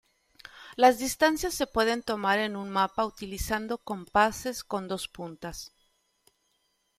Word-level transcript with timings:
Las 0.77 0.97
distancias 0.97 1.53
se 1.53 1.67
pueden 1.67 2.01
tomar 2.01 2.39
en 2.39 2.55
un 2.55 2.71
mapa 2.71 3.05
utilizando 3.05 3.77
compases 3.77 4.63
con 4.63 4.87
dos 4.87 5.07
puntas. 5.07 5.73